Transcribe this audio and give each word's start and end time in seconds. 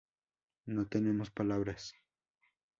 No 0.65 0.87
tenemos 0.87 1.29
palabras. 1.29 1.93